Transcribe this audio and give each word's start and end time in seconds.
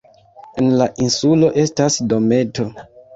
En 0.61 0.69
la 0.79 0.87
insulo 1.07 1.51
estas 1.65 1.99
dometo. 2.15 2.67